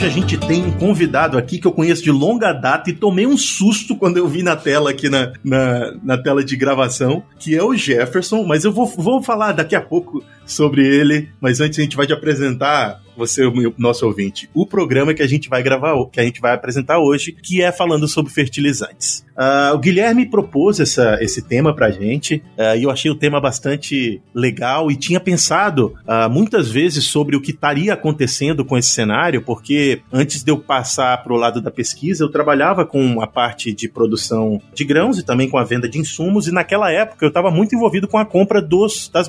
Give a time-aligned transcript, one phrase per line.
[0.00, 3.26] hoje a gente tem um convidado aqui que eu conheço de longa data e tomei
[3.26, 7.54] um susto quando eu vi na tela aqui na, na, na tela de gravação, que
[7.54, 11.78] é o Jefferson, mas eu vou, vou falar daqui a pouco sobre ele, mas antes
[11.78, 13.42] a gente vai te apresentar você,
[13.78, 17.32] nosso ouvinte, o programa que a gente vai gravar, que a gente vai apresentar hoje,
[17.32, 19.24] que é falando sobre fertilizantes.
[19.40, 23.40] Uh, o Guilherme propôs essa, esse tema pra gente, uh, e eu achei o tema
[23.40, 28.90] bastante legal e tinha pensado uh, muitas vezes sobre o que estaria acontecendo com esse
[28.90, 33.72] cenário, porque antes de eu passar pro lado da pesquisa, eu trabalhava com a parte
[33.72, 37.28] de produção de grãos e também com a venda de insumos, e naquela época eu
[37.28, 39.28] estava muito envolvido com a compra dos, das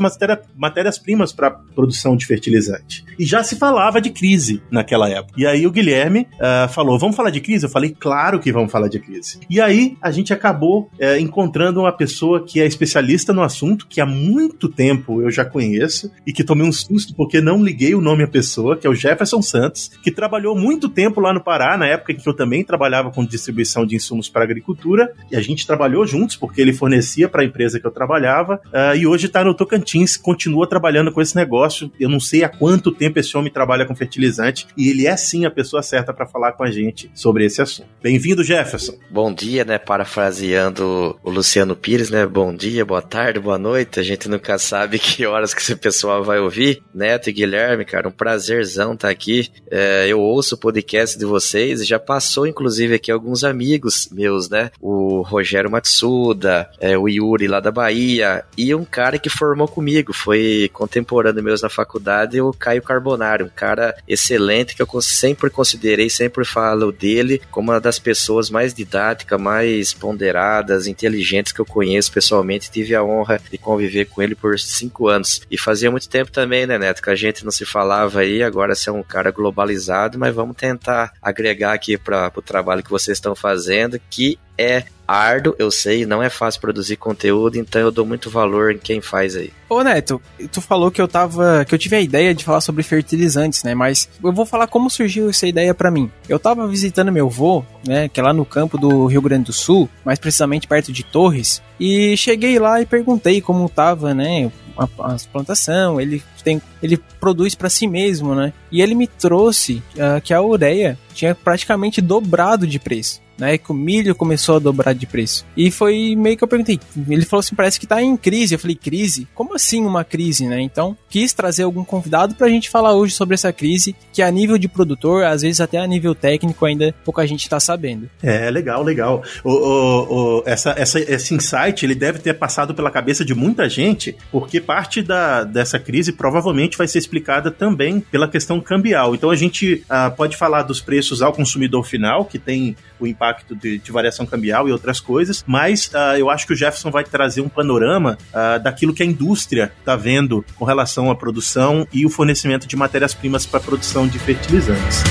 [0.55, 3.05] matérias-primas para produção de fertilizante.
[3.18, 5.34] E já se falava falava de crise naquela época.
[5.35, 7.66] E aí o Guilherme uh, falou: Vamos falar de crise?
[7.66, 9.40] Eu falei: Claro que vamos falar de crise.
[9.49, 13.99] E aí a gente acabou uh, encontrando uma pessoa que é especialista no assunto, que
[13.99, 18.01] há muito tempo eu já conheço e que tomei um susto porque não liguei o
[18.01, 21.76] nome à pessoa, que é o Jefferson Santos, que trabalhou muito tempo lá no Pará,
[21.76, 25.12] na época que eu também trabalhava com distribuição de insumos para agricultura.
[25.32, 28.62] E a gente trabalhou juntos porque ele fornecia para a empresa que eu trabalhava.
[28.68, 31.91] Uh, e hoje está no Tocantins, continua trabalhando com esse negócio.
[31.99, 35.16] Eu não sei há quanto tempo esse homem trabalha trabalha com fertilizante e ele é
[35.16, 37.88] sim a pessoa certa para falar com a gente sobre esse assunto.
[38.04, 38.98] Bem-vindo, Jefferson.
[39.10, 39.78] Bom dia, né?
[39.78, 42.26] Parafraseando o Luciano Pires, né?
[42.26, 43.98] Bom dia, boa tarde, boa noite.
[43.98, 46.84] A gente nunca sabe que horas que esse pessoal vai ouvir.
[46.94, 49.48] Neto e Guilherme, cara, um prazerzão estar tá aqui.
[49.70, 54.72] É, eu ouço o podcast de vocês já passou, inclusive, aqui alguns amigos meus, né?
[54.82, 60.12] O Rogério Matsuda, é, o Yuri lá da Bahia e um cara que formou comigo,
[60.12, 66.46] foi contemporâneo meus na faculdade, o Caio Carbonaro, cara excelente que eu sempre considerei, sempre
[66.46, 72.72] falo dele como uma das pessoas mais didáticas, mais ponderadas, inteligentes que eu conheço pessoalmente.
[72.72, 75.41] Tive a honra de conviver com ele por cinco anos.
[75.50, 78.44] E fazia muito tempo também, né, Neto, que a gente não se falava aí.
[78.44, 82.89] Agora você é um cara globalizado, mas vamos tentar agregar aqui para o trabalho que
[82.89, 87.91] vocês estão fazendo, que é árduo, eu sei, não é fácil produzir conteúdo, então eu
[87.91, 89.51] dou muito valor em quem faz aí.
[89.69, 92.83] Ô Neto, tu falou que eu tava, que eu tive a ideia de falar sobre
[92.83, 93.75] fertilizantes, né?
[93.75, 96.09] Mas eu vou falar como surgiu essa ideia para mim.
[96.29, 99.53] Eu tava visitando meu avô, né, que é lá no campo do Rio Grande do
[99.53, 104.83] Sul, mais precisamente perto de Torres, e cheguei lá e perguntei como tava, né, a,
[104.83, 108.53] a plantação, ele tem, ele produz para si mesmo, né?
[108.71, 113.57] E ele me trouxe uh, que a ureia tinha praticamente dobrado de preço né?
[113.57, 115.44] Que o milho começou a dobrar de preço.
[115.57, 116.79] E foi meio que eu perguntei.
[117.09, 118.53] Ele falou assim: parece que tá em crise.
[118.53, 119.28] Eu falei: crise?
[119.34, 120.62] Como assim uma crise, né?
[120.62, 124.57] Então, quis trazer algum convidado pra gente falar hoje sobre essa crise, que a nível
[124.57, 128.07] de produtor, às vezes até a nível técnico, ainda pouca gente tá sabendo.
[128.22, 129.24] É, legal, legal.
[129.44, 133.68] O, o, o, essa, essa, esse insight ele deve ter passado pela cabeça de muita
[133.68, 139.16] gente, porque parte da, dessa crise provavelmente vai ser explicada também pela questão cambial.
[139.16, 142.75] Então a gente uh, pode falar dos preços ao consumidor final, que tem
[143.06, 146.56] o impacto de, de variação cambial e outras coisas, mas uh, eu acho que o
[146.56, 151.16] Jefferson vai trazer um panorama uh, daquilo que a indústria está vendo com relação à
[151.16, 155.03] produção e o fornecimento de matérias-primas para a produção de fertilizantes.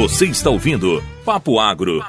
[0.00, 2.02] Você está ouvindo Papo Agro,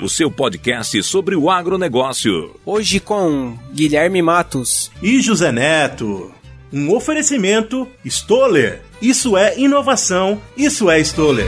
[0.00, 2.58] o seu podcast sobre o agronegócio.
[2.66, 6.37] Hoje com Guilherme Matos e José Neto.
[6.72, 8.82] Um oferecimento Stoller.
[9.00, 11.46] Isso é inovação, isso é Stoller.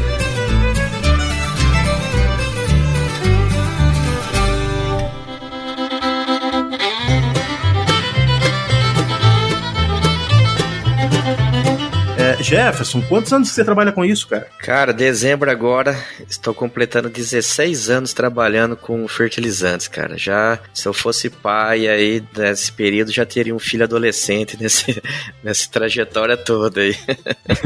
[12.41, 14.49] Jefferson, quantos anos você trabalha com isso, cara?
[14.59, 15.99] Cara, dezembro agora,
[16.29, 20.17] estou completando 16 anos trabalhando com fertilizantes, cara.
[20.17, 25.03] Já, se eu fosse pai aí, nesse período, já teria um filho adolescente nesse,
[25.43, 26.97] nessa trajetória toda aí.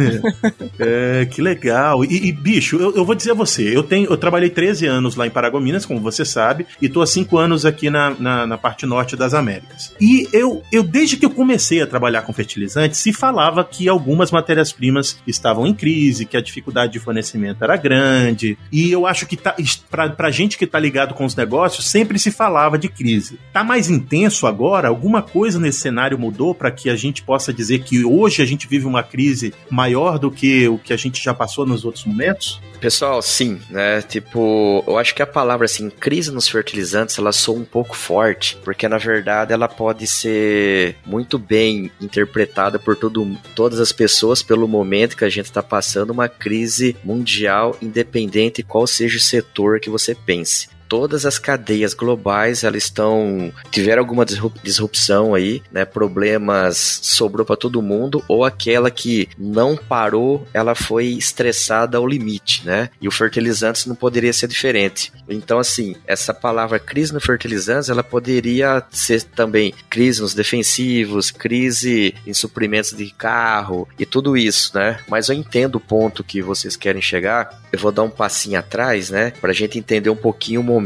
[0.78, 2.04] é, que legal.
[2.04, 5.16] E, e bicho, eu, eu, vou dizer a você, eu tenho, eu trabalhei 13 anos
[5.16, 8.58] lá em Paragominas, como você sabe, e tô há 5 anos aqui na, na, na
[8.58, 9.94] parte norte das Américas.
[10.00, 14.30] E eu, eu, desde que eu comecei a trabalhar com fertilizantes, se falava que algumas
[14.30, 18.56] matérias matérias-primas estavam em crise, que a dificuldade de fornecimento era grande.
[18.70, 19.54] E eu acho que tá,
[19.90, 23.38] pra, pra gente que tá ligado com os negócios, sempre se falava de crise.
[23.52, 24.88] Tá mais intenso agora?
[24.88, 28.68] Alguma coisa nesse cenário mudou para que a gente possa dizer que hoje a gente
[28.68, 32.60] vive uma crise maior do que o que a gente já passou nos outros momentos?
[32.84, 34.02] Pessoal, sim, né?
[34.02, 38.58] Tipo, eu acho que a palavra assim, crise nos fertilizantes, ela soa um pouco forte,
[38.62, 44.68] porque na verdade ela pode ser muito bem interpretada por todo, todas as pessoas pelo
[44.68, 49.90] momento que a gente está passando, uma crise mundial, independente qual seja o setor que
[49.90, 54.24] você pense todas as cadeias globais elas estão tiveram alguma
[54.62, 55.84] disrupção aí, né?
[55.84, 62.64] Problemas sobrou para todo mundo ou aquela que não parou, ela foi estressada ao limite,
[62.64, 62.90] né?
[63.00, 65.12] E o fertilizantes não poderia ser diferente.
[65.28, 72.14] Então assim, essa palavra crise no fertilizantes, ela poderia ser também crise nos defensivos, crise
[72.24, 75.00] em suprimentos de carro e tudo isso, né?
[75.08, 77.64] Mas eu entendo o ponto que vocês querem chegar.
[77.72, 80.83] Eu vou dar um passinho atrás, né, pra gente entender um pouquinho o momento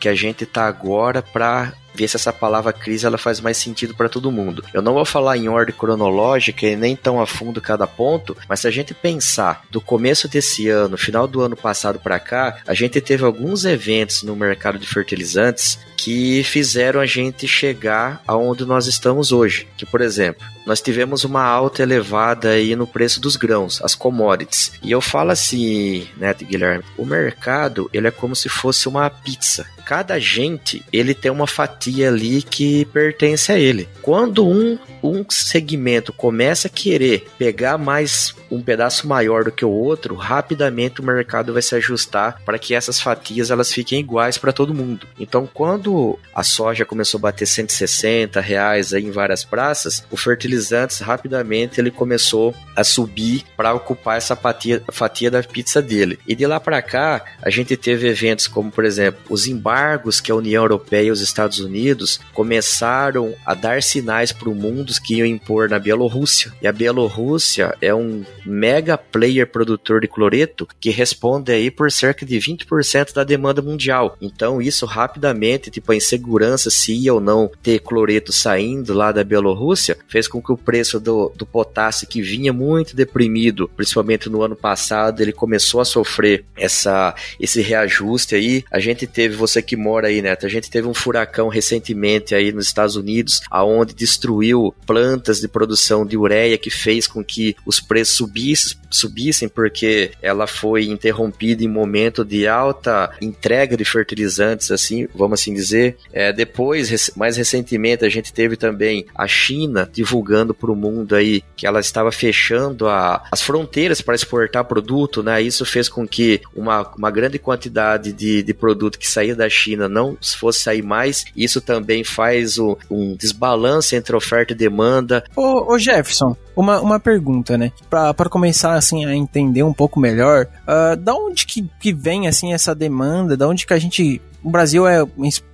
[0.00, 3.94] que a gente tá agora para ver se essa palavra crise ela faz mais sentido
[3.94, 4.64] para todo mundo.
[4.72, 8.60] Eu não vou falar em ordem cronológica e nem tão a fundo cada ponto, mas
[8.60, 12.74] se a gente pensar do começo desse ano, final do ano passado para cá, a
[12.74, 18.86] gente teve alguns eventos no mercado de fertilizantes que fizeram a gente chegar aonde nós
[18.86, 19.68] estamos hoje.
[19.76, 24.72] Que, por exemplo, nós tivemos uma alta elevada aí no preço dos grãos, as commodities.
[24.82, 29.64] E eu falo assim, né, Guilherme, o mercado, ele é como se fosse uma pizza.
[29.92, 33.86] Cada agente, ele tem uma fatia ali que pertence a ele.
[34.00, 39.70] Quando um, um segmento começa a querer pegar mais um pedaço maior do que o
[39.70, 44.50] outro, rapidamente o mercado vai se ajustar para que essas fatias elas fiquem iguais para
[44.50, 45.06] todo mundo.
[45.20, 51.00] Então, quando a soja começou a bater 160 reais aí em várias praças, o fertilizantes
[51.00, 56.18] rapidamente ele começou a subir para ocupar essa fatia, fatia da pizza dele.
[56.26, 59.46] E de lá para cá, a gente teve eventos como, por exemplo, os
[59.82, 64.54] embargos que a União Europeia e os Estados Unidos começaram a dar sinais para o
[64.54, 66.52] mundo que iam impor na Bielorrússia.
[66.60, 72.24] E a Bielorrússia é um mega player produtor de cloreto que responde aí por cerca
[72.24, 74.16] de 20% da demanda mundial.
[74.20, 79.24] Então isso rapidamente, tipo a insegurança se ia ou não ter cloreto saindo lá da
[79.24, 84.42] Bielorrússia, fez com que o preço do, do potássio que vinha muito deprimido, principalmente no
[84.42, 88.64] ano passado, ele começou a sofrer essa esse reajuste aí.
[88.70, 92.52] A gente teve, você que mora aí, Neto, a gente teve um furacão recentemente aí
[92.52, 97.80] nos Estados Unidos, aonde destruiu plantas de produção de ureia que fez com que os
[97.80, 105.06] preços subissem, subissem porque ela foi interrompida em momento de alta entrega de fertilizantes, assim,
[105.14, 105.96] vamos assim dizer.
[106.12, 111.42] É, depois, mais recentemente, a gente teve também a China divulgando para o mundo aí
[111.56, 115.40] que ela estava fechando a, as fronteiras para exportar produto, né?
[115.40, 119.88] Isso fez com que uma, uma grande quantidade de, de produto que saía da China
[119.88, 121.24] não fosse sair mais.
[121.36, 125.22] Isso também faz o, um desbalance entre oferta e demanda.
[125.36, 127.70] Ô, ô Jefferson, uma, uma pergunta, né?
[127.88, 132.52] Para começar assim a entender um pouco melhor, uh, da onde que, que vem assim
[132.52, 133.36] essa demanda?
[133.36, 135.06] Da onde que a gente o Brasil é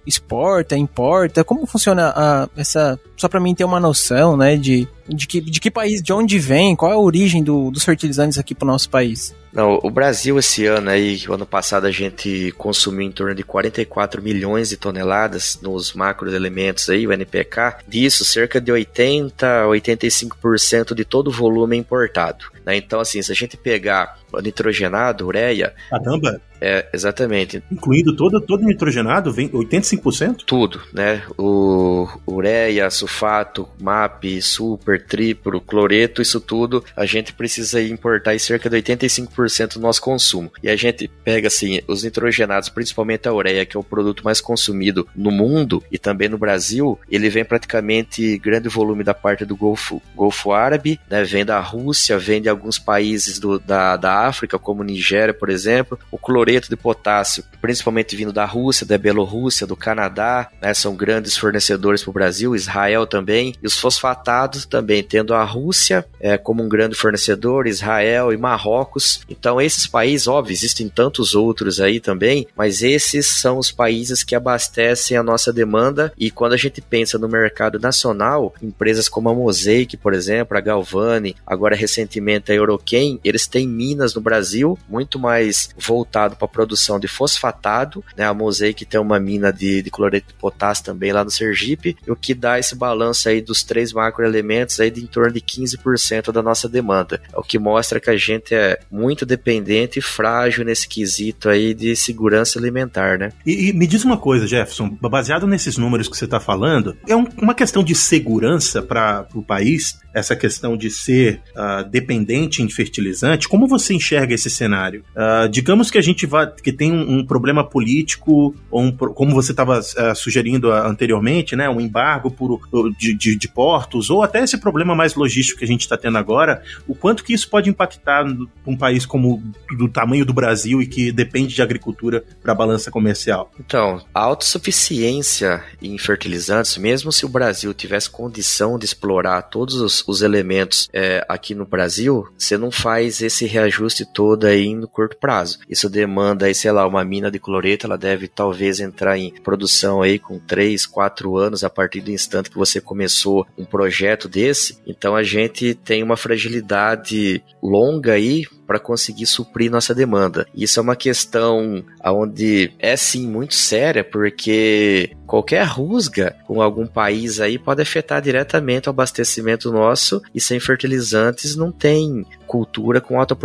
[0.09, 1.45] exporta, importa?
[1.45, 2.99] Como funciona a, essa.
[3.17, 4.57] Só para mim ter uma noção, né?
[4.57, 7.85] De, de, que, de que país, de onde vem, qual é a origem do, dos
[7.85, 9.35] fertilizantes aqui para o nosso país?
[9.53, 13.43] Não, o Brasil esse ano aí, o ano passado a gente consumiu em torno de
[13.43, 17.79] 44 milhões de toneladas nos macroelementos aí, o NPK.
[17.89, 22.45] Disso, cerca de 80 a 85% de todo o volume é importado.
[22.65, 22.77] Né?
[22.77, 25.75] Então, assim, se a gente pegar o nitrogenado, ureia.
[25.91, 26.41] Caramba!
[26.61, 27.63] É, exatamente.
[27.71, 29.98] Incluindo todo, todo nitrogenado, vem 85%?
[30.45, 31.23] Tudo, né?
[31.37, 38.69] O ureia, sulfato, MAP, super, triplo, cloreto, isso tudo, a gente precisa importar em cerca
[38.69, 40.53] de 85% do nosso consumo.
[40.63, 44.41] E a gente pega, assim, os nitrogenados, principalmente a ureia, que é o produto mais
[44.41, 49.57] consumido no mundo e também no Brasil, ele vem praticamente grande volume da parte do
[49.57, 51.25] Golfo, Golfo Árabe, né?
[51.25, 55.99] Vem da Rússia, vem de alguns países do, da, da África, como Nigéria, por exemplo.
[56.11, 61.37] O cloreto de potássio, principalmente vindo da Rússia, da Bielorrússia, do Canadá, né, são grandes
[61.37, 63.55] fornecedores para o Brasil, Israel também.
[63.63, 69.21] E os fosfatados também, tendo a Rússia é, como um grande fornecedor, Israel e Marrocos.
[69.29, 74.35] Então, esses países, óbvio, existem tantos outros aí também, mas esses são os países que
[74.35, 76.13] abastecem a nossa demanda.
[76.19, 80.61] E quando a gente pensa no mercado nacional, empresas como a Mosaic, por exemplo, a
[80.61, 86.49] Galvani, agora recentemente a Euroquem, eles têm minas no Brasil, muito mais voltado para a
[86.49, 88.25] produção de fosfatado, né?
[88.25, 92.17] A Mosaic tem uma mina de, de cloreto de potássio também lá no Sergipe, o
[92.17, 96.43] que dá esse balanço aí dos três macroelementos aí de em torno de 15% da
[96.43, 97.21] nossa demanda.
[97.35, 101.95] O que mostra que a gente é muito dependente e frágil nesse quesito aí de
[101.97, 103.33] segurança alimentar, né?
[103.47, 107.17] E, e me diz uma coisa, Jefferson, baseado nesses números que você está falando, é
[107.17, 112.69] um, uma questão de segurança para o país essa questão de ser uh, dependente em
[112.69, 115.05] fertilizante, como você enxerga esse cenário?
[115.15, 119.33] Uh, digamos que a gente vá, que tem um, um problema político, ou um, como
[119.33, 122.61] você estava uh, sugerindo anteriormente, né, um embargo por,
[122.99, 126.19] de, de, de, portos, ou até esse problema mais logístico que a gente está tendo
[126.19, 128.25] agora, o quanto que isso pode impactar
[128.67, 129.43] um país como
[129.77, 133.51] do tamanho do Brasil e que depende de agricultura para a balança comercial?
[133.59, 139.98] Então, a autossuficiência em fertilizantes, mesmo se o Brasil tivesse condição de explorar todos os,
[140.07, 145.17] os elementos é, aqui no Brasil, você não faz esse reajuste todo aí no curto
[145.17, 145.59] prazo.
[145.69, 150.03] Isso demanda aí, sei lá, uma mina de cloreto, ela deve talvez entrar em produção
[150.03, 154.79] aí com 3, 4 anos a partir do instante que você começou um projeto desse.
[154.87, 160.47] Então a gente tem uma fragilidade longa aí para conseguir suprir nossa demanda.
[160.55, 167.39] Isso é uma questão onde é sim muito séria, porque qualquer rusga com algum país
[167.39, 173.37] aí pode afetar diretamente o abastecimento nosso e sem fertilizantes não tem cultura com alta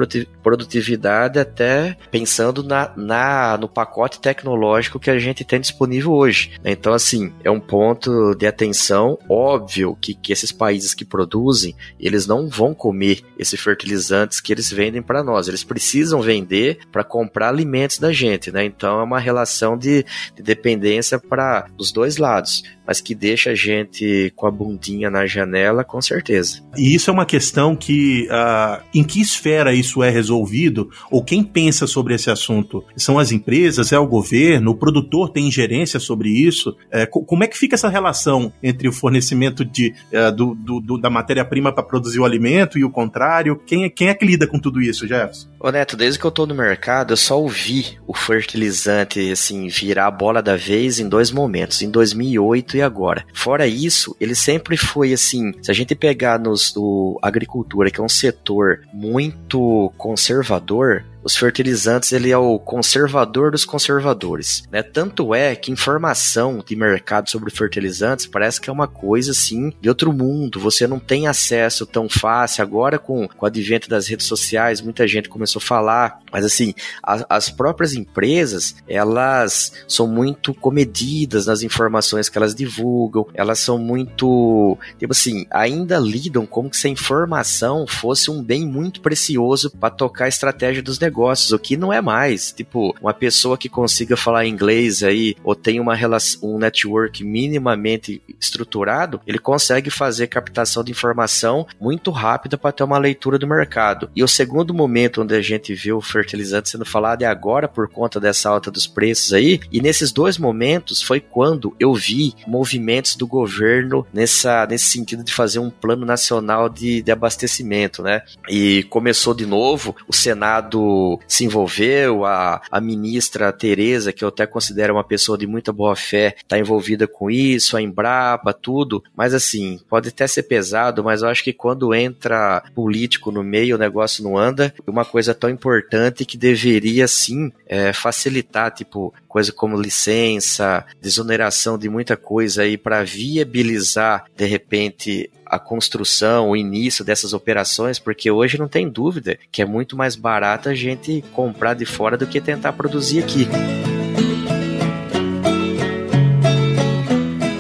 [0.42, 6.54] produtividade até pensando na, na no pacote tecnológico que a gente tem disponível hoje.
[6.64, 12.26] Então assim, é um ponto de atenção óbvio que, que esses países que produzem, eles
[12.26, 17.50] não vão comer esses fertilizantes que eles vendem para nós, eles precisam vender para comprar
[17.50, 18.64] alimentos da gente, né?
[18.64, 23.56] Então é uma relação de, de dependência para dos dois lados, mas que deixa a
[23.56, 26.62] gente com a bundinha na janela, com certeza.
[26.78, 31.44] E isso é uma questão que, uh, em que esfera isso é resolvido, ou quem
[31.44, 32.84] pensa sobre esse assunto?
[32.96, 36.76] São as empresas, é o governo, o produtor tem ingerência sobre isso?
[36.92, 40.98] É, como é que fica essa relação entre o fornecimento de, uh, do, do, do,
[40.98, 43.56] da matéria-prima para produzir o alimento e o contrário?
[43.66, 45.48] Quem é, quem é que lida com tudo isso, Jefferson?
[45.60, 50.08] Ô Neto, desde que eu tô no mercado, eu só ouvi o fertilizante, assim, virar
[50.08, 53.26] a bola da vez em dois momentos, em 2008 e agora.
[53.34, 58.04] Fora isso, ele sempre foi assim, se a gente pegar nos, do agricultura, que é
[58.04, 64.84] um setor muito conservador, os fertilizantes ele é o conservador dos conservadores, né?
[64.84, 69.88] Tanto é que informação de mercado sobre fertilizantes parece que é uma coisa assim de
[69.88, 70.60] outro mundo.
[70.60, 75.08] Você não tem acesso tão fácil agora com, com o advento das redes sociais, muita
[75.08, 81.62] gente começou a falar, mas assim, a, as próprias empresas, elas são muito comedidas nas
[81.62, 87.88] informações que elas divulgam, elas são muito, tipo assim, ainda lidam como se a informação
[87.88, 91.94] fosse um bem muito precioso para tocar a estratégia dos negócios negócios, o que não
[91.94, 92.52] é mais.
[92.52, 98.20] Tipo, uma pessoa que consiga falar inglês aí, ou tem uma relação, um network minimamente
[98.42, 104.10] estruturado, ele consegue fazer captação de informação muito rápida para ter uma leitura do mercado.
[104.16, 107.88] E o segundo momento onde a gente vê o fertilizante sendo falado é agora por
[107.88, 109.60] conta dessa alta dos preços aí.
[109.72, 115.34] E nesses dois momentos foi quando eu vi movimentos do governo nessa, nesse sentido de
[115.34, 118.24] fazer um plano nacional de, de abastecimento, né?
[118.50, 124.46] E começou de novo, o Senado se envolveu, a, a ministra Tereza, que eu até
[124.46, 129.04] considero uma pessoa de muita boa fé, está envolvida com isso, a Embrapa, tudo.
[129.16, 133.76] Mas assim, pode até ser pesado, mas eu acho que quando entra político no meio,
[133.76, 134.74] o negócio não anda.
[134.86, 141.90] Uma coisa tão importante que deveria sim é, facilitar, tipo, coisa como licença, desoneração de
[141.90, 148.58] muita coisa aí para viabilizar de repente a construção, o início dessas operações, porque hoje
[148.58, 152.42] não tem dúvida que é muito mais barato a gente comprar de fora do que
[152.42, 153.48] tentar produzir aqui.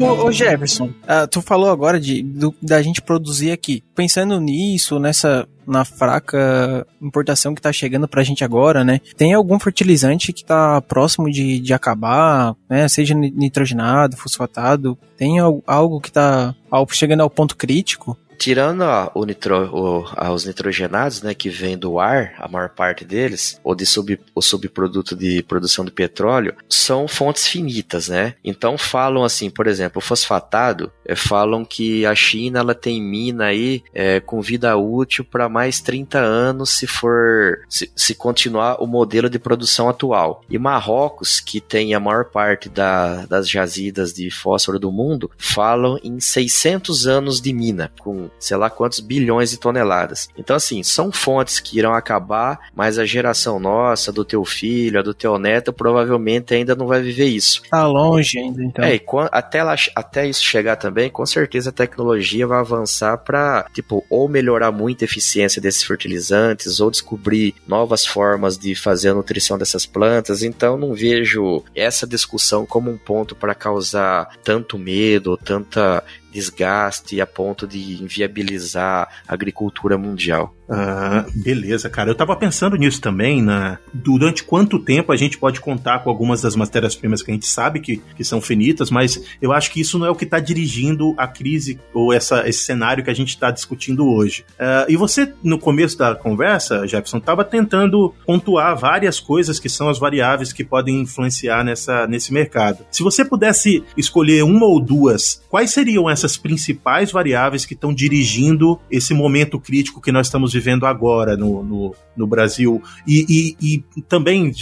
[0.00, 3.82] Ô, ô Jefferson, uh, tu falou agora de, do, da gente produzir aqui.
[3.94, 9.00] Pensando nisso, nessa na fraca importação que tá chegando pra gente agora, né?
[9.16, 12.88] Tem algum fertilizante que tá próximo de, de acabar, né?
[12.88, 16.54] Seja nitrogenado, fosfatado, tem algo que tá
[16.88, 18.16] chegando ao ponto crítico?
[18.40, 18.82] Tirando
[19.14, 23.74] o nitro, o, os nitrogenados, né, que vem do ar, a maior parte deles, ou
[23.74, 28.34] de sub, o subproduto de produção de petróleo, são fontes finitas, né?
[28.42, 33.46] Então falam assim, por exemplo, o fosfatado, é, falam que a China ela tem mina
[33.46, 38.86] aí é, com vida útil para mais 30 anos se for se, se, continuar o
[38.86, 40.42] modelo de produção atual.
[40.48, 45.98] E Marrocos, que tem a maior parte da, das jazidas de fósforo do mundo, falam
[46.04, 50.28] em 600 anos de mina, com sei lá quantos bilhões de toneladas.
[50.36, 55.02] Então, assim, são fontes que irão acabar, mas a geração nossa, do teu filho, a
[55.02, 57.62] do teu neto, provavelmente ainda não vai viver isso.
[57.70, 58.84] Tá longe ainda, então.
[58.84, 59.02] É, e
[59.32, 64.28] até, lá, até isso chegar também, com certeza a tecnologia vai avançar para, tipo, ou
[64.28, 69.86] melhorar muito a eficiência desses fertilizantes, ou descobrir novas formas de fazer a nutrição dessas
[69.86, 70.42] plantas.
[70.42, 77.26] Então, não vejo essa discussão como um ponto para causar tanto medo, tanta desgaste a
[77.26, 80.54] ponto de inviabilizar a agricultura mundial.
[80.72, 82.10] Ah, beleza, cara.
[82.10, 83.44] Eu tava pensando nisso também,
[83.92, 87.80] durante quanto tempo a gente pode contar com algumas das matérias-primas que a gente sabe
[87.80, 91.12] que, que são finitas, mas eu acho que isso não é o que está dirigindo
[91.16, 94.44] a crise ou essa, esse cenário que a gente está discutindo hoje.
[94.52, 99.88] Uh, e você, no começo da conversa, Jefferson, estava tentando pontuar várias coisas que são
[99.88, 102.86] as variáveis que podem influenciar nessa, nesse mercado.
[102.92, 108.78] Se você pudesse escolher uma ou duas, quais seriam essas principais variáveis que estão dirigindo
[108.90, 112.82] esse momento crítico que nós estamos vivendo agora no, no, no Brasil?
[113.06, 114.52] E, e, e também,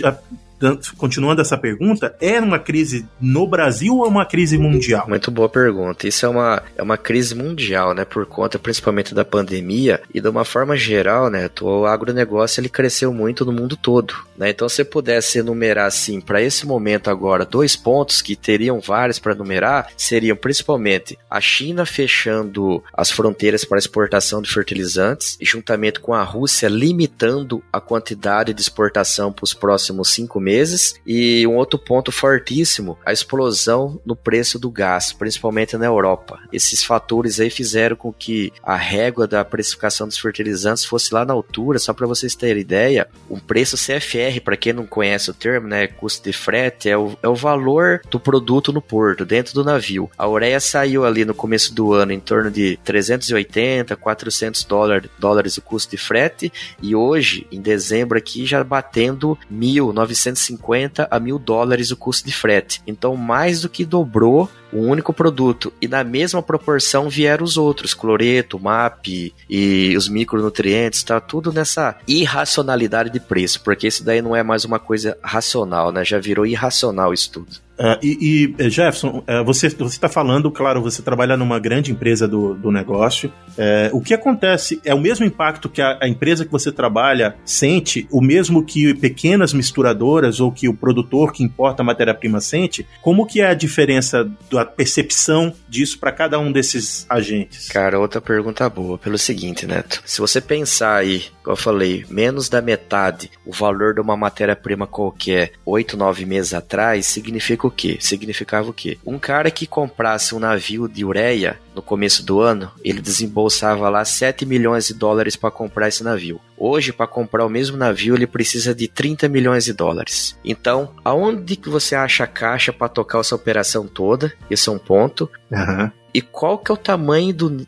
[0.97, 5.07] continuando essa pergunta, é uma crise no Brasil ou é uma crise mundial?
[5.09, 6.09] Muito boa pergunta.
[6.09, 8.05] Isso é uma, é uma crise mundial, né?
[8.05, 11.49] Por conta principalmente da pandemia e de uma forma geral, né?
[11.61, 14.51] O agronegócio ele cresceu muito no mundo todo, né?
[14.51, 19.33] Então, se pudesse enumerar assim, para esse momento agora, dois pontos que teriam vários para
[19.33, 26.15] enumerar, seriam principalmente a China fechando as fronteiras para exportação de fertilizantes, e juntamente com
[26.15, 30.95] a Rússia limitando a quantidade de exportação para os próximos cinco meses meses.
[31.07, 36.41] E um outro ponto fortíssimo, a explosão no preço do gás, principalmente na Europa.
[36.51, 41.35] Esses fatores aí fizeram com que a régua da precificação dos fertilizantes fosse lá na
[41.35, 45.69] altura, só para vocês terem ideia, o preço CFR, para quem não conhece o termo,
[45.69, 49.65] né, custo de frete, é o, é o valor do produto no porto, dentro do
[49.65, 50.11] navio.
[50.17, 55.59] A ureia saiu ali no começo do ano em torno de 380, 400 dólares, dólares
[55.59, 61.39] o custo de frete, e hoje, em dezembro aqui, já batendo 1.900 150 a mil
[61.39, 62.83] dólares o custo de frete.
[62.87, 67.95] Então, mais do que dobrou um único produto e na mesma proporção vieram os outros,
[67.95, 74.35] cloreto, MAP e os micronutrientes, tá tudo nessa irracionalidade de preço, porque isso daí não
[74.35, 76.05] é mais uma coisa racional, né?
[76.05, 77.69] Já virou irracional isso tudo.
[77.79, 82.55] Uh, e, e, Jefferson, uh, você está falando, claro, você trabalha numa grande empresa do,
[82.55, 83.33] do negócio.
[83.51, 87.37] Uh, o que acontece é o mesmo impacto que a, a, empresa que você trabalha
[87.45, 92.85] sente, o mesmo que pequenas misturadoras ou que o produtor que importa a matéria-prima sente?
[93.01, 94.29] Como que é a diferença
[94.59, 97.69] da percepção disso para cada um desses agentes?
[97.69, 98.99] Cara, outra pergunta boa.
[98.99, 103.95] Pelo seguinte, Neto, se você pensar aí, como eu falei, menos da metade o valor
[103.95, 107.99] de uma matéria-prima qualquer oito, nove meses atrás, significa o quê?
[108.01, 108.99] Significava o quê?
[109.07, 114.05] Um cara que comprasse um navio de ureia no começo do ano, ele desembolsava lá
[114.05, 116.41] 7 milhões de dólares para comprar esse navio.
[116.57, 120.37] Hoje, para comprar o mesmo navio, ele precisa de 30 milhões de dólares.
[120.45, 124.33] Então, aonde que você acha a caixa para tocar essa operação toda?
[124.51, 125.31] Esse é um ponto.
[125.53, 125.89] Uhum.
[126.13, 127.65] E qual que é o tamanho do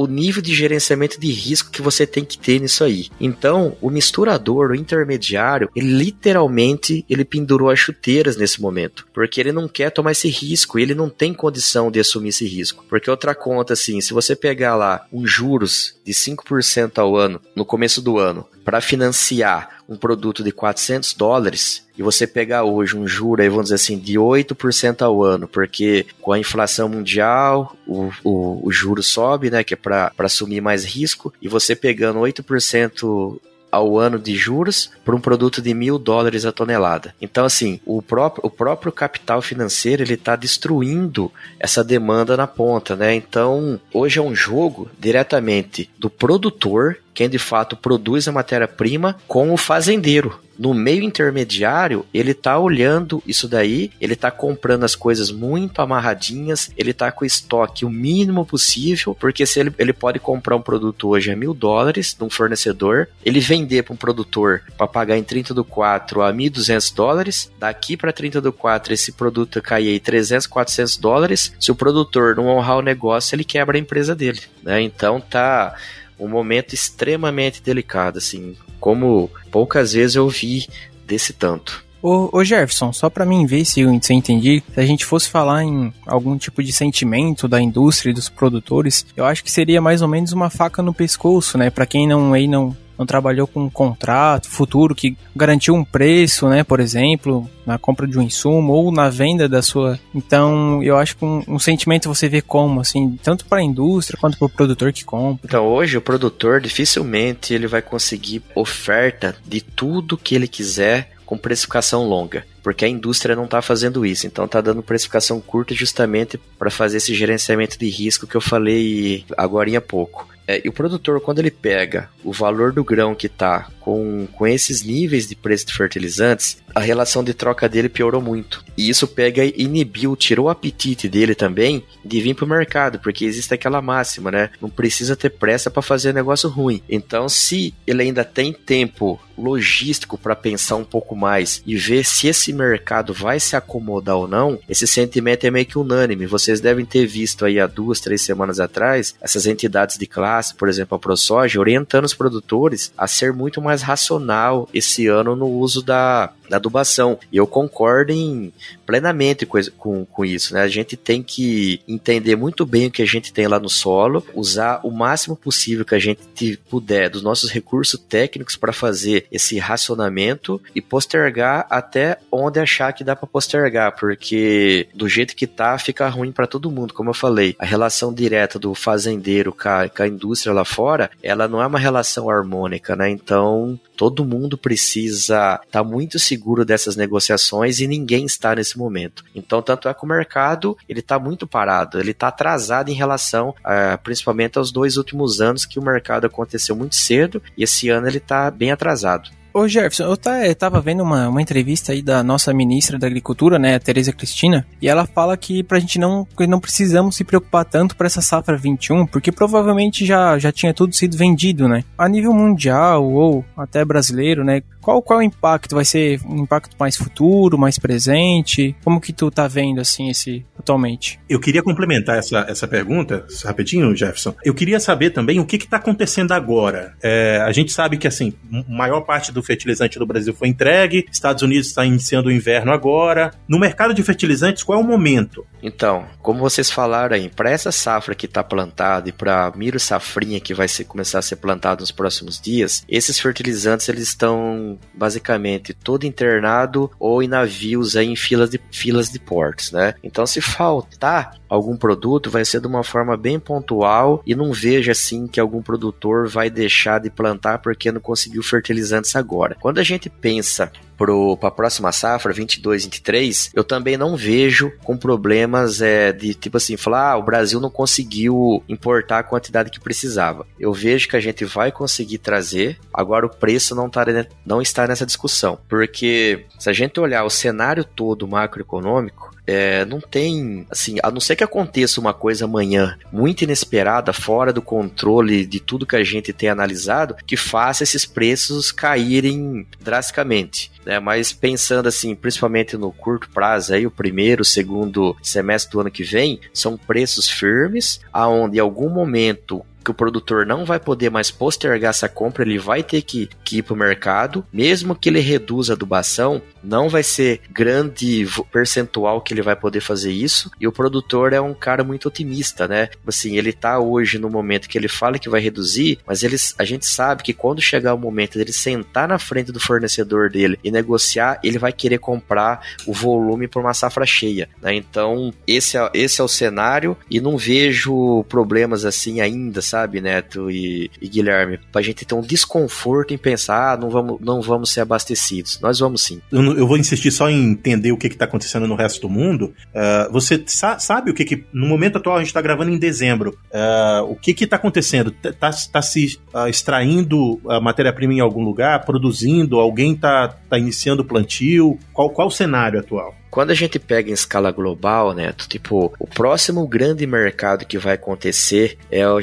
[0.00, 3.10] o nível de gerenciamento de risco que você tem que ter nisso aí.
[3.20, 9.52] Então, o misturador, o intermediário, ele literalmente ele pendurou as chuteiras nesse momento, porque ele
[9.52, 12.82] não quer tomar esse risco, ele não tem condição de assumir esse risco.
[12.88, 17.66] Porque outra conta assim, se você pegar lá um juros de 5% ao ano no
[17.66, 23.08] começo do ano para financiar um produto de 400 dólares e você pegar hoje um
[23.08, 28.10] juro aí, vamos dizer assim, de 8% ao ano, porque com a inflação mundial o,
[28.22, 33.40] o, o juro sobe, né, que é para assumir mais risco, e você pegando 8%
[33.70, 37.14] ao ano de juros por um produto de mil dólares a tonelada.
[37.20, 42.96] Então, assim, o próprio, o próprio capital financeiro ele está destruindo essa demanda na ponta,
[42.96, 43.14] né?
[43.14, 49.52] Então, hoje é um jogo diretamente do produtor quem de fato produz a matéria-prima com
[49.52, 50.40] o fazendeiro.
[50.60, 56.70] No meio intermediário, ele tá olhando isso daí, ele tá comprando as coisas muito amarradinhas,
[56.76, 61.08] ele tá com estoque o mínimo possível, porque se ele, ele pode comprar um produto
[61.08, 65.22] hoje a mil dólares de um fornecedor, ele vender para um produtor para pagar em
[65.22, 69.98] 30 do 4 a 1.200 dólares, daqui para 30 do 4 esse produto cair aí
[69.98, 74.40] 300, 400 dólares, se o produtor não honrar o negócio, ele quebra a empresa dele,
[74.62, 74.82] né?
[74.82, 75.74] Então tá
[76.20, 80.68] um momento extremamente delicado, assim, como poucas vezes eu vi
[81.06, 81.84] desse tanto.
[82.02, 85.04] Ô, ô Jefferson, só para mim ver se eu, se eu entendi, se a gente
[85.04, 89.50] fosse falar em algum tipo de sentimento da indústria e dos produtores, eu acho que
[89.50, 91.68] seria mais ou menos uma faca no pescoço, né?
[91.68, 96.46] Para quem não aí não não trabalhou com um contrato futuro que garantiu um preço,
[96.50, 99.98] né, por exemplo, na compra de um insumo ou na venda da sua.
[100.14, 104.18] Então, eu acho que um, um sentimento você vê como, assim, tanto para a indústria
[104.20, 105.46] quanto para o produtor que compra.
[105.48, 111.38] Então, hoje o produtor dificilmente ele vai conseguir oferta de tudo que ele quiser com
[111.38, 116.38] precificação longa, porque a indústria não está fazendo isso, então está dando precificação curta justamente
[116.58, 120.28] para fazer esse gerenciamento de risco que eu falei agora há pouco.
[120.50, 124.48] É, e o produtor, quando ele pega o valor do grão que está com, com
[124.48, 128.64] esses níveis de preço de fertilizantes, a relação de troca dele piorou muito.
[128.76, 132.98] E isso pega e inibiu, tirou o apetite dele também de vir para o mercado,
[132.98, 134.50] porque existe aquela máxima, né?
[134.60, 136.82] Não precisa ter pressa para fazer negócio ruim.
[136.88, 142.28] Então, se ele ainda tem tempo logístico para pensar um pouco mais e ver se
[142.28, 146.26] esse mercado vai se acomodar ou não, esse sentimento é meio que unânime.
[146.26, 150.68] Vocês devem ter visto aí há duas, três semanas atrás essas entidades de classe, por
[150.68, 155.82] exemplo, a ProSoja, orientando os produtores a ser muito mais racional esse ano no uso
[155.82, 157.18] da, da adubação.
[157.32, 158.52] E eu concordo em,
[158.84, 160.52] plenamente com, com, com isso.
[160.52, 160.60] Né?
[160.60, 164.26] A gente tem que entender muito bem o que a gente tem lá no solo,
[164.34, 169.58] usar o máximo possível que a gente puder dos nossos recursos técnicos para fazer esse
[169.58, 175.78] racionamento e postergar até onde achar que dá para postergar, porque do jeito que tá,
[175.78, 177.54] fica ruim para todo mundo, como eu falei.
[177.58, 181.66] A relação direta do fazendeiro com a, com a indústria lá fora, ela não é
[181.66, 183.08] uma relação harmônica, né?
[183.08, 189.24] Então, todo mundo precisa estar tá muito seguro dessas negociações e ninguém está nesse momento.
[189.34, 193.54] Então, tanto é que o mercado ele está muito parado, ele está atrasado em relação,
[193.62, 198.08] a, principalmente aos dois últimos anos que o mercado aconteceu muito cedo e esse ano
[198.08, 199.30] ele está bem atrasado.
[199.52, 203.58] Ô Jefferson, eu, tá, tava vendo uma, uma entrevista aí da nossa ministra da Agricultura,
[203.58, 207.64] né, a Tereza Cristina, e ela fala que pra gente não, não precisamos se preocupar
[207.64, 211.82] tanto para essa safra 21, porque provavelmente já, já tinha tudo sido vendido, né?
[211.98, 214.62] A nível mundial ou até brasileiro, né?
[214.80, 215.74] Qual, qual é o impacto?
[215.74, 218.74] Vai ser um impacto mais futuro, mais presente?
[218.82, 221.20] Como que tu tá vendo, assim, esse atualmente?
[221.28, 224.34] Eu queria complementar essa, essa pergunta, rapidinho, Jefferson.
[224.44, 226.94] Eu queria saber também o que está acontecendo agora.
[227.02, 228.32] É, a gente sabe que, assim,
[228.68, 233.32] maior parte do fertilizante do Brasil foi entregue, Estados Unidos está iniciando o inverno agora.
[233.48, 235.46] No mercado de fertilizantes, qual é o momento?
[235.62, 239.78] Então, como vocês falaram aí, para essa safra que está plantada e para a miro
[239.78, 244.78] safrinha que vai ser, começar a ser plantada nos próximos dias, esses fertilizantes eles estão
[244.94, 249.94] basicamente todo internado ou em navios aí em filas de, filas de portos, né?
[250.02, 254.92] Então, se faltar algum produto, vai ser de uma forma bem pontual e não veja
[254.92, 259.29] assim que algum produtor vai deixar de plantar porque não conseguiu fertilizantes agora.
[259.60, 264.96] Quando a gente pensa para a próxima safra, 22, 23, eu também não vejo com
[264.96, 269.80] problemas é, de tipo assim, falar, ah, o Brasil não conseguiu importar a quantidade que
[269.80, 270.46] precisava.
[270.58, 274.04] Eu vejo que a gente vai conseguir trazer, agora o preço não, tá,
[274.44, 280.00] não está nessa discussão, porque se a gente olhar o cenário todo macroeconômico, é, não
[280.00, 285.44] tem, assim, a não ser que aconteça uma coisa amanhã muito inesperada, fora do controle
[285.44, 290.70] de tudo que a gente tem analisado, que faça esses preços caírem drasticamente.
[290.86, 291.00] Né?
[291.00, 296.04] Mas pensando assim, principalmente no curto prazo, aí, o primeiro, segundo semestre do ano que
[296.04, 301.30] vem, são preços firmes, aonde em algum momento que o produtor não vai poder mais
[301.30, 305.20] postergar essa compra, ele vai ter que, que ir para o mercado, mesmo que ele
[305.20, 310.66] reduza a adubação, não vai ser grande percentual que ele vai poder fazer isso, e
[310.66, 312.88] o produtor é um cara muito otimista, né?
[313.06, 316.64] Assim, ele tá hoje no momento que ele fala que vai reduzir, mas ele, a
[316.64, 320.70] gente sabe que quando chegar o momento dele sentar na frente do fornecedor dele e
[320.70, 324.74] negociar, ele vai querer comprar o volume por uma safra cheia, né?
[324.74, 330.50] Então, esse é, esse é o cenário, e não vejo problemas assim ainda, sabe, Neto
[330.50, 334.70] e, e Guilherme, pra gente ter um desconforto em pensar, ah, não vamos, não vamos
[334.70, 335.58] ser abastecidos.
[335.60, 336.20] Nós vamos sim.
[336.30, 339.54] Eu, eu vou insistir só em entender o que está acontecendo no resto do mundo.
[339.74, 342.78] Uh, você sa sabe o que, que, No momento atual, a gente está gravando em
[342.78, 343.36] dezembro.
[343.52, 345.14] Uh, o que está acontecendo?
[345.22, 349.58] Está tá se uh, extraindo a matéria-prima em algum lugar, produzindo?
[349.58, 351.78] Alguém está tá iniciando o plantio?
[351.92, 353.19] Qual, qual o cenário atual?
[353.30, 357.94] Quando a gente pega em escala global, né, tipo, o próximo grande mercado que vai
[357.94, 359.20] acontecer é o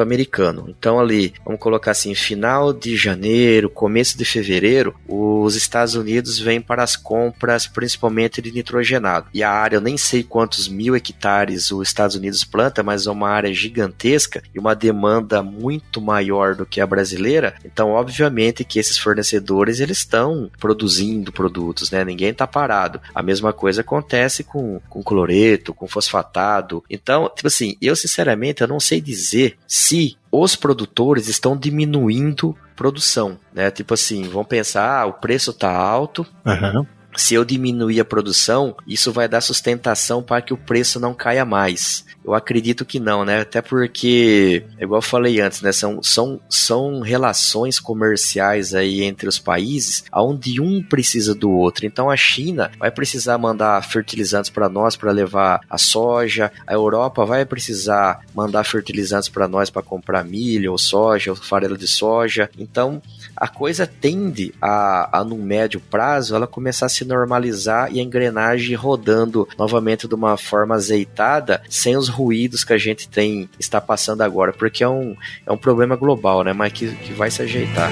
[0.00, 0.66] americano.
[0.68, 6.60] Então ali, vamos colocar assim, final de janeiro, começo de fevereiro, os Estados Unidos vêm
[6.60, 9.28] para as compras principalmente de nitrogenado.
[9.34, 13.10] E a área, eu nem sei quantos mil hectares os Estados Unidos planta, mas é
[13.10, 17.54] uma área gigantesca e uma demanda muito maior do que a brasileira.
[17.64, 22.04] Então, obviamente que esses fornecedores eles estão produzindo produtos, né?
[22.04, 23.00] Ninguém está parado.
[23.14, 26.82] A mesma coisa acontece com, com cloreto, com fosfatado.
[26.88, 33.38] Então, tipo assim, eu sinceramente eu não sei dizer se os produtores estão diminuindo produção,
[33.52, 33.70] né?
[33.70, 36.86] Tipo assim, vão pensar, ah, o preço tá alto, Uhum.
[37.18, 41.44] Se eu diminuir a produção, isso vai dar sustentação para que o preço não caia
[41.44, 42.06] mais.
[42.24, 43.40] Eu acredito que não, né?
[43.40, 45.72] Até porque, igual eu falei antes, né?
[45.72, 51.86] São, são, são relações comerciais aí entre os países, onde um precisa do outro.
[51.86, 57.24] Então a China vai precisar mandar fertilizantes para nós para levar a soja, a Europa
[57.24, 62.48] vai precisar mandar fertilizantes para nós para comprar milho, ou soja, ou farelo de soja.
[62.58, 63.02] Então
[63.36, 68.02] a coisa tende a, a, no médio prazo, ela começar a se normalizar e a
[68.02, 73.80] engrenagem rodando novamente de uma forma azeitada, sem os ruídos que a gente tem está
[73.80, 75.16] passando agora, porque é um,
[75.46, 76.52] é um problema global, né?
[76.52, 77.90] Mas que, que vai se ajeitar.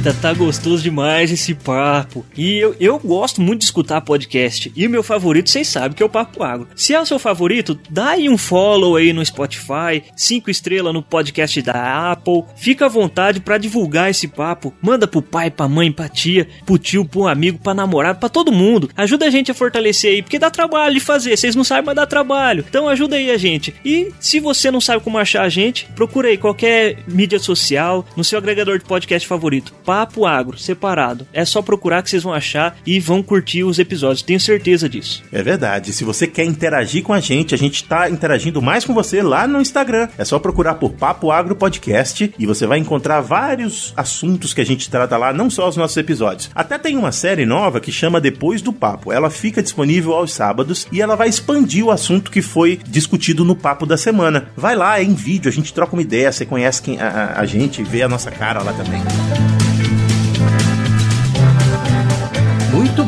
[0.00, 2.24] Eita, tá gostoso demais esse papo.
[2.34, 4.72] E eu, eu gosto muito de escutar podcast.
[4.74, 6.68] E o meu favorito, vocês sabem que é o Papo Agro.
[6.74, 11.02] Se é o seu favorito, dá aí um follow aí no Spotify, cinco estrelas no
[11.02, 12.44] podcast da Apple.
[12.56, 14.72] Fica à vontade para divulgar esse papo.
[14.80, 18.50] Manda pro pai, pra mãe, pra tia, pro tio, pro amigo, pra namorado, pra todo
[18.50, 18.88] mundo.
[18.96, 21.36] Ajuda a gente a fortalecer aí, porque dá trabalho de fazer.
[21.36, 22.64] Vocês não sabem, mas dá trabalho.
[22.66, 23.74] Então ajuda aí a gente.
[23.84, 28.24] E se você não sabe como achar a gente, procura aí qualquer mídia social, no
[28.24, 29.74] seu agregador de podcast favorito.
[29.90, 31.26] Papo Agro, separado.
[31.32, 34.22] É só procurar que vocês vão achar e vão curtir os episódios.
[34.22, 35.20] Tenho certeza disso.
[35.32, 35.92] É verdade.
[35.92, 39.48] Se você quer interagir com a gente, a gente tá interagindo mais com você lá
[39.48, 40.08] no Instagram.
[40.16, 44.64] É só procurar por Papo Agro Podcast e você vai encontrar vários assuntos que a
[44.64, 46.52] gente trata lá, não só os nossos episódios.
[46.54, 49.10] Até tem uma série nova que chama Depois do Papo.
[49.10, 53.56] Ela fica disponível aos sábados e ela vai expandir o assunto que foi discutido no
[53.56, 54.52] papo da semana.
[54.56, 57.40] Vai lá, é em vídeo, a gente troca uma ideia, você conhece quem, a, a,
[57.40, 59.00] a gente, vê a nossa cara lá também.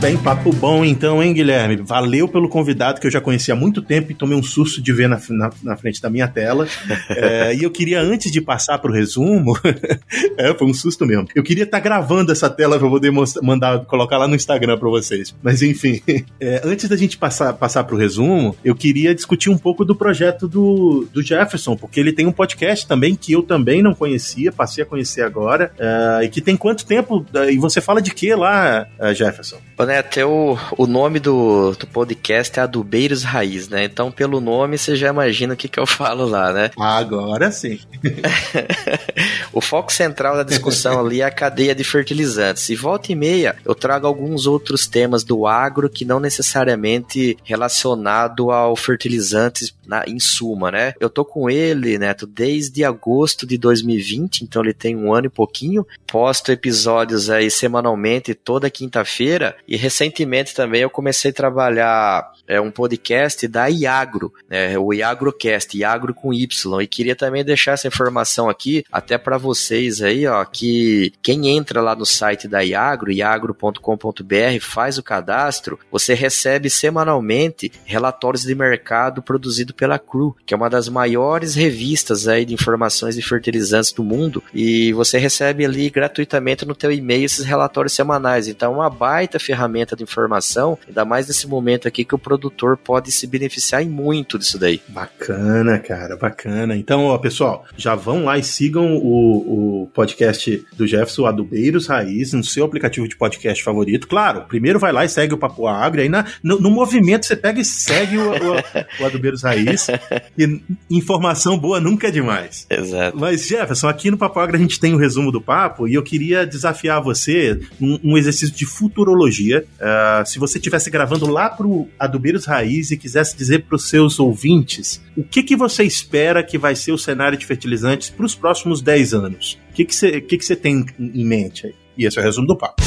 [0.03, 1.77] Bem, papo bom então, hein, Guilherme?
[1.77, 4.93] Valeu pelo convidado que eu já conhecia há muito tempo e tomei um susto de
[4.93, 6.67] ver na, na, na frente da minha tela.
[7.09, 9.57] é, e eu queria, antes de passar pro resumo,
[10.37, 11.29] é, foi um susto mesmo.
[11.37, 13.13] Eu queria estar tá gravando essa tela pra poder
[13.43, 15.33] mandar, colocar lá no Instagram pra vocês.
[15.41, 16.03] Mas enfim,
[16.41, 20.49] é, antes da gente passar, passar pro resumo, eu queria discutir um pouco do projeto
[20.49, 24.83] do, do Jefferson, porque ele tem um podcast também que eu também não conhecia, passei
[24.83, 27.25] a conhecer agora, é, e que tem quanto tempo?
[27.49, 29.59] E você fala de que lá, é, Jefferson?
[29.77, 33.85] Ô Neto, o, o nome do, do podcast é Adubeiros Raiz, né?
[33.85, 36.71] Então, pelo nome, você já imagina o que, que eu falo lá, né?
[36.79, 37.81] Agora sim.
[39.53, 42.69] o foco central da discussão ali é a cadeia de fertilizantes.
[42.69, 48.51] E volta e meia, eu trago alguns outros temas do agro que não necessariamente relacionado
[48.51, 50.95] ao fertilizantes na, em suma, né?
[51.01, 55.31] Eu tô com ele, Neto, desde agosto de 2020, então ele tem um ano e
[55.31, 55.87] pouquinho.
[56.07, 59.57] Posto episódios aí semanalmente, toda quinta-feira.
[59.67, 64.79] E recentemente também eu comecei a trabalhar é, um podcast da Iagro, né?
[64.79, 66.83] O Iagrocast, Iagro com Y.
[66.83, 71.81] E queria também deixar essa informação aqui, até para vocês aí, ó, que quem entra
[71.81, 79.23] lá no site da Iagro, iagro.com.br, faz o cadastro, você recebe semanalmente relatórios de mercado
[79.23, 84.03] produzido pela CRU, que é uma das maiores revistas aí de informações de fertilizantes do
[84.03, 88.49] mundo, e você recebe ali gratuitamente no teu e-mail esses relatórios semanais.
[88.49, 92.77] Então, é uma baita ferramenta de informação, ainda mais nesse momento aqui que o produtor
[92.77, 94.81] pode se beneficiar muito disso daí.
[94.89, 96.77] Bacana, cara, bacana.
[96.77, 102.33] Então, ó, pessoal, já vão lá e sigam o, o podcast do Jefferson Adubeiros Raiz
[102.33, 104.09] no seu aplicativo de podcast favorito.
[104.09, 107.37] Claro, primeiro vai lá e segue o Papo Agro, aí na, no, no movimento você
[107.37, 109.62] pega e segue o, o, o Adubeiros Raiz.
[110.39, 112.67] E informação boa nunca é demais.
[112.71, 113.19] Exato.
[113.19, 115.95] Mas, Jefferson, aqui no Papo Agro a gente tem o um resumo do papo e
[115.95, 119.65] eu queria desafiar você um, um exercício de futurologia.
[119.75, 124.19] Uh, se você estivesse gravando lá pro Adubeiros Raiz e quisesse dizer para os seus
[124.19, 128.35] ouvintes o que, que você espera que vai ser o cenário de fertilizantes para os
[128.35, 131.75] próximos 10 anos, o que, que, você, que, que você tem em mente aí?
[131.97, 132.83] E esse é o resumo do papo.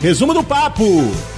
[0.00, 1.35] Resumo do papo!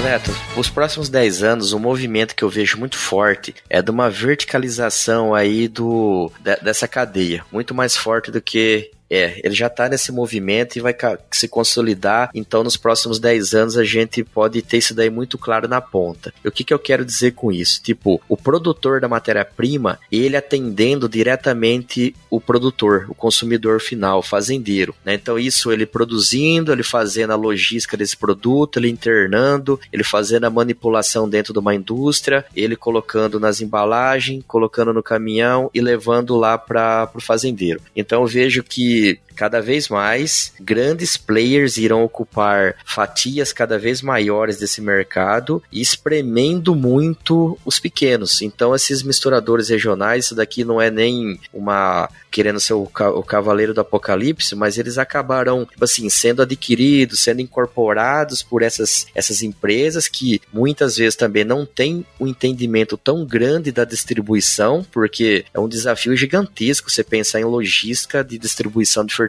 [0.00, 4.08] Neto, os próximos 10 anos, o movimento que eu vejo muito forte é de uma
[4.08, 6.30] verticalização aí do,
[6.62, 10.94] dessa cadeia, muito mais forte do que é, ele já está nesse movimento e vai
[11.30, 12.30] se consolidar.
[12.34, 16.32] Então, nos próximos 10 anos, a gente pode ter isso daí muito claro na ponta.
[16.44, 17.82] E o que, que eu quero dizer com isso?
[17.82, 24.94] Tipo, o produtor da matéria-prima, ele atendendo diretamente o produtor, o consumidor final, o fazendeiro.
[25.04, 25.14] Né?
[25.14, 30.50] Então, isso ele produzindo, ele fazendo a logística desse produto, ele internando, ele fazendo a
[30.50, 36.58] manipulação dentro de uma indústria, ele colocando nas embalagens, colocando no caminhão e levando lá
[36.58, 37.80] para o fazendeiro.
[37.96, 44.02] Então, eu vejo que que cada vez mais grandes players irão ocupar fatias cada vez
[44.02, 48.42] maiores desse mercado espremendo muito os pequenos.
[48.42, 53.22] Então, esses misturadores regionais, isso daqui não é nem uma querendo ser o, ca o
[53.22, 59.42] cavaleiro do apocalipse, mas eles acabarão, tipo assim, sendo adquiridos, sendo incorporados por essas, essas
[59.42, 65.60] empresas que muitas vezes também não têm um entendimento tão grande da distribuição, porque é
[65.60, 69.27] um desafio gigantesco você pensar em logística de distribuição de fertilizantes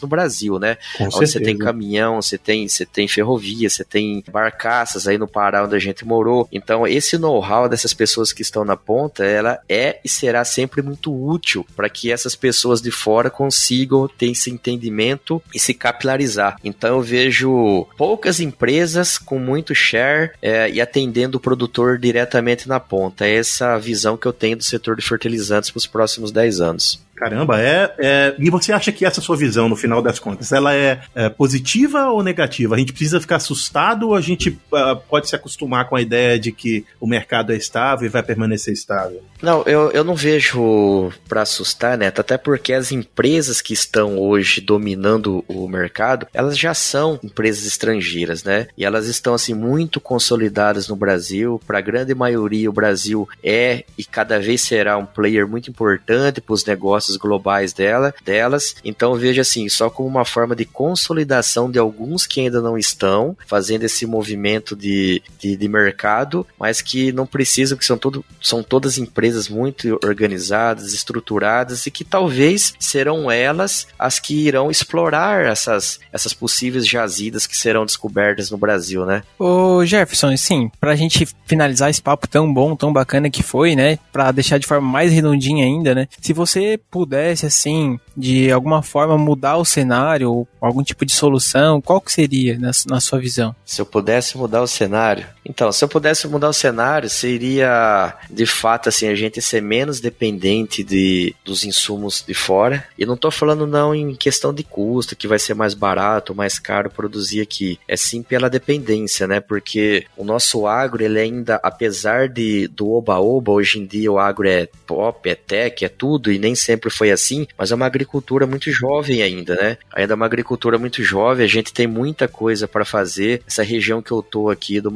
[0.00, 0.76] no Brasil, né?
[0.96, 1.32] Com onde certeza.
[1.32, 5.76] você tem caminhão, você tem, você tem ferrovia, você tem barcaças aí no Pará onde
[5.76, 6.48] a gente morou.
[6.52, 11.12] Então, esse know-how dessas pessoas que estão na ponta, ela é e será sempre muito
[11.12, 16.56] útil para que essas pessoas de fora consigam ter esse entendimento e se capilarizar.
[16.64, 22.80] Então, eu vejo poucas empresas com muito share é, e atendendo o produtor diretamente na
[22.80, 23.26] ponta.
[23.26, 27.00] É essa visão que eu tenho do setor de fertilizantes para os próximos 10 anos.
[27.20, 30.74] Caramba, é, é, E você acha que essa sua visão, no final das contas, ela
[30.74, 32.74] é, é positiva ou negativa?
[32.74, 36.38] A gente precisa ficar assustado ou a gente uh, pode se acostumar com a ideia
[36.38, 39.22] de que o mercado é estável e vai permanecer estável?
[39.42, 42.06] Não, eu, eu não vejo para assustar, né?
[42.06, 48.44] Até porque as empresas que estão hoje dominando o mercado, elas já são empresas estrangeiras,
[48.44, 48.66] né?
[48.78, 51.60] E elas estão assim muito consolidadas no Brasil.
[51.66, 56.40] Para a grande maioria, o Brasil é e cada vez será um player muito importante
[56.40, 58.76] para os negócios globais dela, delas.
[58.84, 63.36] Então veja assim, só como uma forma de consolidação de alguns que ainda não estão
[63.46, 68.62] fazendo esse movimento de, de, de mercado, mas que não precisam, que são, todo, são
[68.62, 76.00] todas empresas muito organizadas, estruturadas e que talvez serão elas as que irão explorar essas,
[76.12, 79.22] essas possíveis jazidas que serão descobertas no Brasil, né?
[79.38, 83.98] Ô Jefferson, sim, pra gente finalizar esse papo tão bom, tão bacana que foi, né?
[84.12, 86.08] Pra deixar de forma mais redondinha ainda, né?
[86.20, 91.98] Se você pudesse, assim, de alguma forma mudar o cenário, algum tipo de solução, qual
[91.98, 93.56] que seria na, na sua visão?
[93.64, 95.26] Se eu pudesse mudar o cenário?
[95.44, 100.00] Então, se eu pudesse mudar o cenário, seria de fato assim, a gente ser menos
[100.00, 102.84] dependente de, dos insumos de fora.
[102.98, 106.58] E não estou falando não em questão de custo, que vai ser mais barato mais
[106.58, 107.78] caro produzir aqui.
[107.86, 109.40] É sim pela dependência, né?
[109.40, 114.48] Porque o nosso agro, ele ainda, apesar de do oba-oba, hoje em dia o agro
[114.48, 118.46] é pop, é tech, é tudo, e nem sempre foi assim, mas é uma agricultura
[118.46, 119.76] muito jovem ainda, né?
[119.92, 123.42] Ainda é uma agricultura muito jovem, a gente tem muita coisa para fazer.
[123.46, 124.90] Essa região que eu tô aqui do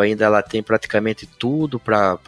[0.00, 2.18] Ainda ela tem praticamente tudo para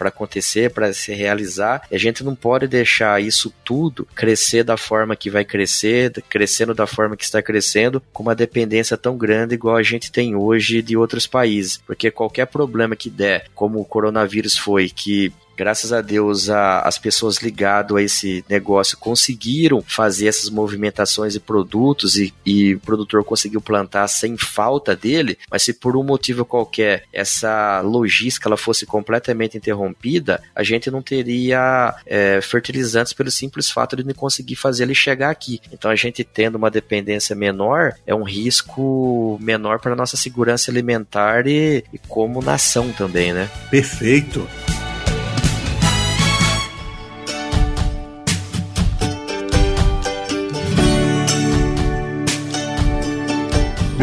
[0.00, 1.82] acontecer, para se realizar.
[1.90, 6.74] E a gente não pode deixar isso tudo crescer da forma que vai crescer, crescendo
[6.74, 10.82] da forma que está crescendo, com uma dependência tão grande igual a gente tem hoje
[10.82, 11.78] de outros países.
[11.86, 16.98] Porque qualquer problema que der, como o coronavírus foi, que graças a Deus, a, as
[16.98, 23.24] pessoas ligadas a esse negócio conseguiram fazer essas movimentações de produtos e, e, o produtor
[23.24, 28.84] conseguiu plantar sem falta dele, mas se por um motivo qualquer essa logística ela fosse
[28.84, 34.84] completamente interrompida, a gente não teria é, fertilizantes pelo simples fato de não conseguir fazer
[34.84, 35.60] ele chegar aqui.
[35.72, 41.46] Então a gente tendo uma dependência menor é um risco menor para nossa segurança alimentar
[41.46, 43.50] e, e como nação também, né?
[43.70, 44.46] Perfeito.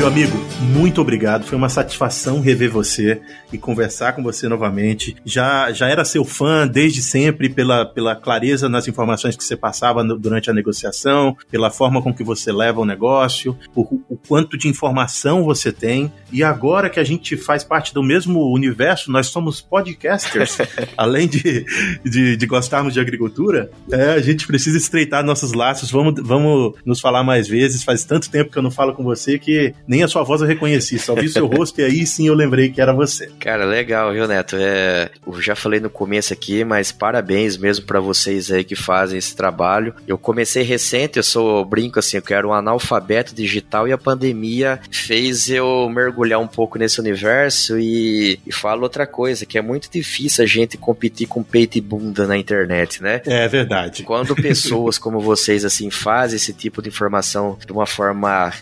[0.03, 1.45] Meu amigo, muito obrigado.
[1.45, 3.21] Foi uma satisfação rever você
[3.55, 5.15] e conversar com você novamente.
[5.25, 10.03] Já, já era seu fã desde sempre pela, pela clareza nas informações que você passava
[10.03, 14.57] no, durante a negociação, pela forma com que você leva o negócio, o, o quanto
[14.57, 16.11] de informação você tem.
[16.31, 20.57] E agora que a gente faz parte do mesmo universo, nós somos podcasters,
[20.97, 21.65] além de,
[22.03, 25.91] de, de, gostarmos de agricultura, é, a gente precisa estreitar nossos laços.
[25.91, 27.83] Vamos, vamos nos falar mais vezes.
[27.83, 30.47] Faz tanto tempo que eu não falo com você que nem a sua voz eu
[30.47, 33.29] reconheci, só vi seu rosto e aí sim eu lembrei que era você.
[33.43, 34.55] Cara, legal, viu, Neto?
[34.57, 39.17] É, eu já falei no começo aqui, mas parabéns mesmo para vocês aí que fazem
[39.17, 39.93] esse trabalho.
[40.07, 44.79] Eu comecei recente, eu sou, brinco assim, eu quero um analfabeto digital e a pandemia
[44.89, 49.91] fez eu mergulhar um pouco nesse universo e, e falo outra coisa, que é muito
[49.91, 53.21] difícil a gente competir com peito e bunda na internet, né?
[53.25, 54.03] É verdade.
[54.03, 58.53] Quando pessoas como vocês assim fazem esse tipo de informação de uma forma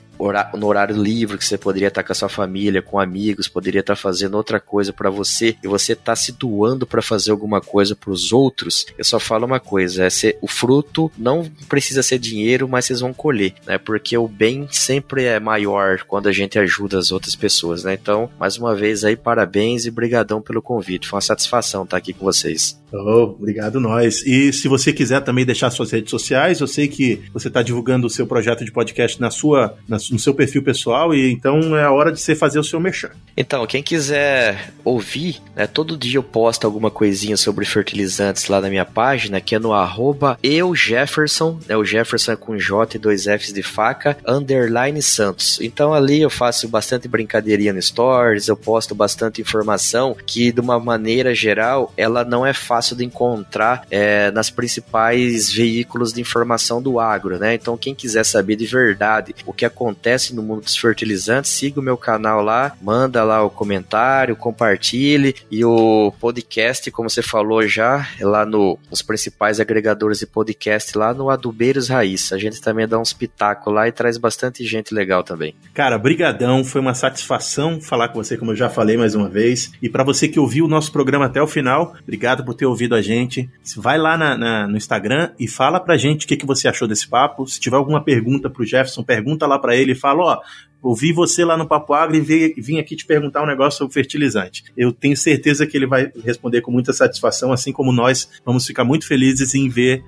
[0.58, 3.96] no horário livre que você poderia estar com a sua família, com amigos, poderia estar
[3.96, 8.12] fazendo outra coisa para você e você tá se doando para fazer alguma coisa para
[8.12, 12.68] os outros, eu só falo uma coisa, é ser, o fruto não precisa ser dinheiro,
[12.68, 13.78] mas vocês vão colher, né?
[13.78, 17.94] Porque o bem sempre é maior quando a gente ajuda as outras pessoas, né?
[17.94, 21.08] Então, mais uma vez aí, parabéns e brigadão pelo convite.
[21.08, 22.81] Foi uma satisfação estar aqui com vocês.
[22.92, 24.26] Oh, obrigado nós.
[24.26, 28.08] E se você quiser também deixar suas redes sociais, eu sei que você está divulgando
[28.08, 31.84] o seu projeto de podcast na sua, na, no seu perfil pessoal e então é
[31.84, 33.12] a hora de você fazer o seu merchan.
[33.36, 38.70] Então, quem quiser ouvir, né, todo dia eu posto alguma coisinha sobre fertilizantes lá na
[38.70, 43.24] minha página, que é no arroba eujefferson, né, o Jefferson é com J e dois
[43.24, 45.60] Fs de faca, underline Santos.
[45.62, 50.80] Então ali eu faço bastante brincadeirinha no Stories, eu posto bastante informação que de uma
[50.80, 57.00] maneira geral ela não é fácil de encontrar é, nas principais veículos de informação do
[57.00, 57.54] agro, né?
[57.54, 61.80] Então quem quiser saber de verdade o que acontece acontece no mundo dos fertilizantes, siga
[61.80, 67.68] o meu canal lá, manda lá o comentário, compartilhe e o podcast, como você falou
[67.68, 72.32] já, é lá no, nos principais agregadores de podcast lá no Adubeiros Raiz.
[72.34, 75.56] A gente também dá uns pitacos lá e traz bastante gente legal também.
[75.74, 79.72] Cara, brigadão, foi uma satisfação falar com você, como eu já falei mais uma vez.
[79.82, 82.96] E para você que ouviu o nosso programa até o final, obrigado por ter ouvido
[82.96, 83.48] a gente.
[83.78, 86.88] Vai lá na, na, no Instagram e fala pra gente o que, que você achou
[86.88, 87.46] desse papo.
[87.46, 90.42] Se tiver alguma pergunta pro Jefferson, pergunta lá para ele ele fala, ó,
[90.82, 94.64] ouvi você lá no Papo Agro e vim aqui te perguntar um negócio sobre fertilizante.
[94.76, 98.84] Eu tenho certeza que ele vai responder com muita satisfação, assim como nós vamos ficar
[98.84, 100.04] muito felizes em ver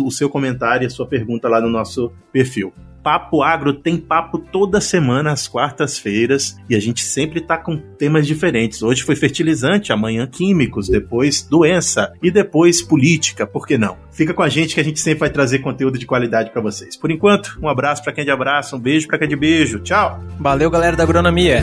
[0.00, 2.72] o seu comentário e a sua pergunta lá no nosso perfil.
[3.06, 8.26] Papo Agro tem papo toda semana às quartas-feiras e a gente sempre tá com temas
[8.26, 8.82] diferentes.
[8.82, 13.96] Hoje foi fertilizante, amanhã químicos, depois doença e depois política, por que não?
[14.10, 16.96] Fica com a gente que a gente sempre vai trazer conteúdo de qualidade para vocês.
[16.96, 19.36] Por enquanto, um abraço para quem é de abraço, um beijo para quem é de
[19.36, 19.78] beijo.
[19.78, 20.20] Tchau.
[20.40, 21.62] Valeu, galera da agronomia.